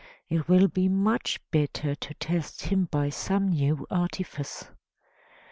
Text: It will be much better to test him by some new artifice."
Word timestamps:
It 0.29 0.47
will 0.47 0.67
be 0.67 0.89
much 0.89 1.39
better 1.51 1.93
to 1.93 2.13
test 2.15 2.63
him 2.63 2.85
by 2.85 3.11
some 3.11 3.49
new 3.49 3.85
artifice." 3.91 4.65